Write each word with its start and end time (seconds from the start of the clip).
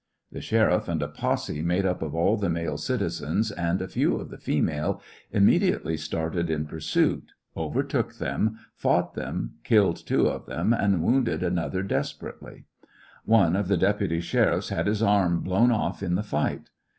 The 0.31 0.41
sheriff 0.41 0.87
and 0.87 0.99
a 1.03 1.07
posse 1.07 1.61
made 1.61 1.85
up 1.85 2.01
of 2.01 2.15
all 2.15 2.35
the 2.35 2.49
male 2.49 2.79
citizens, 2.79 3.51
and 3.51 3.79
a 3.83 3.87
few 3.87 4.15
of 4.15 4.31
the 4.31 4.39
female, 4.39 4.99
immediately 5.31 5.95
started 5.95 6.49
in 6.49 6.65
pursuit, 6.65 7.33
overtook 7.55 8.15
them, 8.15 8.57
fought 8.73 9.13
them, 9.13 9.57
killed 9.63 9.97
two 10.03 10.25
of 10.27 10.47
them, 10.47 10.73
and 10.73 11.03
wounded 11.03 11.43
another 11.43 11.83
desper 11.83 12.33
ately. 12.39 12.63
One 13.25 13.55
of 13.55 13.67
the 13.67 13.77
deputy 13.77 14.21
sheriffs 14.21 14.69
had 14.69 14.87
his 14.87 15.03
arm 15.03 15.41
blown 15.41 15.71
off 15.71 16.01
in 16.01 16.15
the 16.15 16.23
fight. 16.23 16.71